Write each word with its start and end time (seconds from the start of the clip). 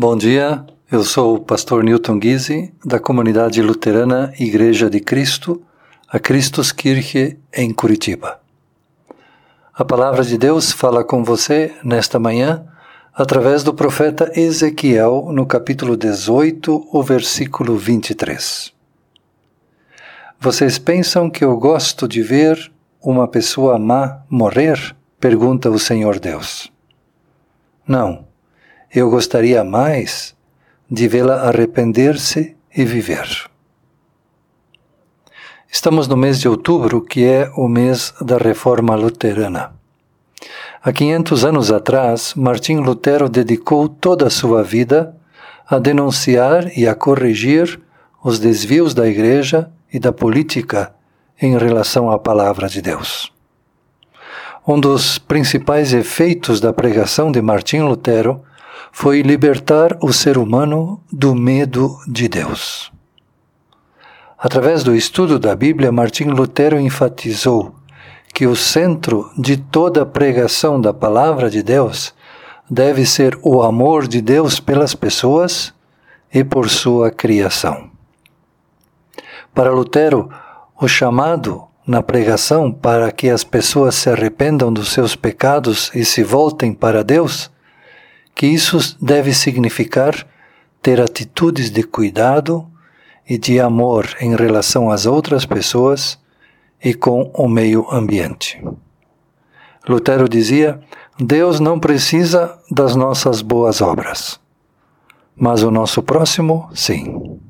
Bom 0.00 0.16
dia, 0.16 0.64
eu 0.92 1.02
sou 1.02 1.34
o 1.34 1.40
pastor 1.40 1.82
Newton 1.82 2.20
Guise, 2.20 2.72
da 2.84 3.00
comunidade 3.00 3.60
luterana 3.60 4.32
Igreja 4.38 4.88
de 4.88 5.00
Cristo, 5.00 5.60
a 6.08 6.20
Christuskirche, 6.20 7.36
em 7.52 7.74
Curitiba. 7.74 8.40
A 9.74 9.84
palavra 9.84 10.22
de 10.22 10.38
Deus 10.38 10.70
fala 10.70 11.02
com 11.02 11.24
você 11.24 11.74
nesta 11.82 12.16
manhã 12.16 12.64
através 13.12 13.64
do 13.64 13.74
profeta 13.74 14.30
Ezequiel, 14.38 15.30
no 15.32 15.44
capítulo 15.44 15.96
18, 15.96 16.90
o 16.92 17.02
versículo 17.02 17.76
23. 17.76 18.72
Vocês 20.38 20.78
pensam 20.78 21.28
que 21.28 21.44
eu 21.44 21.56
gosto 21.56 22.06
de 22.06 22.22
ver 22.22 22.70
uma 23.02 23.26
pessoa 23.26 23.80
má 23.80 24.22
morrer? 24.30 24.94
pergunta 25.18 25.68
o 25.68 25.76
Senhor 25.76 26.20
Deus. 26.20 26.70
Não 27.84 28.27
eu 28.94 29.10
gostaria 29.10 29.62
mais 29.62 30.34
de 30.90 31.06
vê-la 31.06 31.48
arrepender-se 31.48 32.56
e 32.74 32.84
viver. 32.84 33.28
Estamos 35.70 36.08
no 36.08 36.16
mês 36.16 36.40
de 36.40 36.48
outubro, 36.48 37.02
que 37.02 37.24
é 37.24 37.50
o 37.54 37.68
mês 37.68 38.14
da 38.20 38.38
reforma 38.38 38.94
luterana. 38.94 39.74
Há 40.82 40.92
500 40.92 41.44
anos 41.44 41.70
atrás, 41.70 42.32
Martim 42.34 42.76
Lutero 42.76 43.28
dedicou 43.28 43.88
toda 43.88 44.28
a 44.28 44.30
sua 44.30 44.62
vida 44.62 45.14
a 45.68 45.78
denunciar 45.78 46.70
e 46.78 46.88
a 46.88 46.94
corrigir 46.94 47.78
os 48.24 48.38
desvios 48.38 48.94
da 48.94 49.06
Igreja 49.06 49.70
e 49.92 49.98
da 49.98 50.12
política 50.12 50.94
em 51.40 51.58
relação 51.58 52.10
à 52.10 52.18
palavra 52.18 52.68
de 52.68 52.80
Deus. 52.80 53.30
Um 54.66 54.80
dos 54.80 55.18
principais 55.18 55.92
efeitos 55.92 56.60
da 56.60 56.72
pregação 56.72 57.30
de 57.30 57.42
Martim 57.42 57.80
Lutero 57.80 58.42
foi 58.92 59.22
libertar 59.22 59.96
o 60.02 60.12
ser 60.12 60.38
humano 60.38 61.00
do 61.12 61.34
medo 61.34 61.98
de 62.06 62.28
Deus. 62.28 62.92
Através 64.38 64.84
do 64.84 64.94
estudo 64.94 65.38
da 65.38 65.56
Bíblia, 65.56 65.90
Martim 65.90 66.24
Lutero 66.24 66.78
enfatizou 66.78 67.74
que 68.32 68.46
o 68.46 68.54
centro 68.54 69.30
de 69.36 69.56
toda 69.56 70.06
pregação 70.06 70.80
da 70.80 70.94
palavra 70.94 71.50
de 71.50 71.62
Deus 71.62 72.14
deve 72.70 73.04
ser 73.04 73.36
o 73.42 73.62
amor 73.62 74.06
de 74.06 74.20
Deus 74.20 74.60
pelas 74.60 74.94
pessoas 74.94 75.74
e 76.32 76.44
por 76.44 76.68
sua 76.68 77.10
criação. 77.10 77.90
Para 79.54 79.72
Lutero, 79.72 80.30
o 80.80 80.86
chamado 80.86 81.64
na 81.84 82.02
pregação 82.02 82.70
para 82.70 83.10
que 83.10 83.30
as 83.30 83.42
pessoas 83.42 83.94
se 83.94 84.10
arrependam 84.10 84.72
dos 84.72 84.92
seus 84.92 85.16
pecados 85.16 85.90
e 85.94 86.04
se 86.04 86.22
voltem 86.22 86.72
para 86.72 87.02
Deus 87.02 87.50
que 88.38 88.46
isso 88.46 88.96
deve 89.02 89.34
significar 89.34 90.14
ter 90.80 91.00
atitudes 91.00 91.70
de 91.70 91.82
cuidado 91.82 92.64
e 93.28 93.36
de 93.36 93.58
amor 93.58 94.16
em 94.20 94.36
relação 94.36 94.92
às 94.92 95.06
outras 95.06 95.44
pessoas 95.44 96.16
e 96.82 96.94
com 96.94 97.32
o 97.34 97.48
meio 97.48 97.90
ambiente. 97.90 98.64
Lutero 99.88 100.28
dizia: 100.28 100.78
Deus 101.18 101.58
não 101.58 101.80
precisa 101.80 102.56
das 102.70 102.94
nossas 102.94 103.42
boas 103.42 103.80
obras, 103.80 104.38
mas 105.34 105.64
o 105.64 105.70
nosso 105.72 106.00
próximo, 106.00 106.70
sim. 106.72 107.40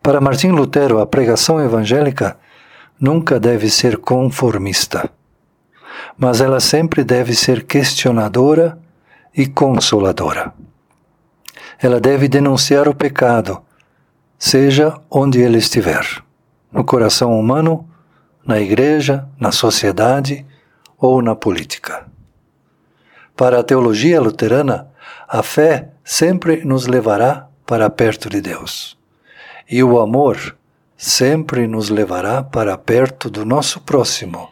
Para 0.00 0.20
Martim 0.20 0.50
Lutero, 0.50 1.00
a 1.00 1.06
pregação 1.06 1.60
evangélica 1.60 2.38
nunca 3.00 3.40
deve 3.40 3.70
ser 3.70 3.96
conformista, 3.96 5.10
mas 6.16 6.40
ela 6.40 6.60
sempre 6.60 7.02
deve 7.02 7.34
ser 7.34 7.66
questionadora 7.66 8.78
e 9.36 9.46
consoladora. 9.46 10.52
Ela 11.78 12.00
deve 12.00 12.28
denunciar 12.28 12.88
o 12.88 12.94
pecado, 12.94 13.62
seja 14.38 15.00
onde 15.10 15.40
ele 15.40 15.58
estiver, 15.58 16.04
no 16.70 16.84
coração 16.84 17.38
humano, 17.38 17.88
na 18.44 18.60
igreja, 18.60 19.28
na 19.38 19.52
sociedade 19.52 20.46
ou 20.98 21.22
na 21.22 21.34
política. 21.34 22.06
Para 23.36 23.60
a 23.60 23.62
teologia 23.62 24.20
luterana, 24.20 24.88
a 25.28 25.42
fé 25.42 25.90
sempre 26.04 26.64
nos 26.64 26.86
levará 26.86 27.48
para 27.64 27.88
perto 27.88 28.28
de 28.28 28.40
Deus. 28.40 28.98
E 29.70 29.82
o 29.82 30.00
amor 30.00 30.56
sempre 30.96 31.66
nos 31.66 31.88
levará 31.88 32.42
para 32.42 32.76
perto 32.76 33.30
do 33.30 33.44
nosso 33.44 33.80
próximo 33.80 34.50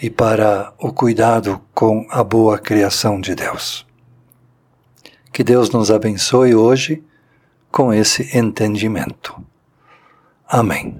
e 0.00 0.08
para 0.08 0.72
o 0.78 0.92
cuidado 0.92 1.60
com 1.74 2.06
a 2.08 2.22
boa 2.22 2.58
criação 2.58 3.20
de 3.20 3.34
Deus. 3.34 3.87
Que 5.38 5.44
Deus 5.44 5.70
nos 5.70 5.88
abençoe 5.88 6.52
hoje 6.52 7.00
com 7.70 7.94
esse 7.94 8.36
entendimento. 8.36 9.40
Amém. 10.48 10.98